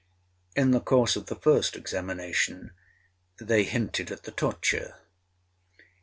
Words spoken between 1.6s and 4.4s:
examination, they hinted at the